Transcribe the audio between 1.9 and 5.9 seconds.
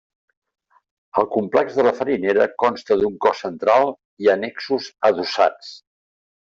farinera consta d'un cos central i annexos adossats.